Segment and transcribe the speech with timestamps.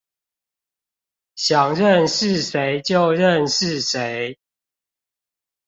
[1.35, 4.39] 想認識誰就認識誰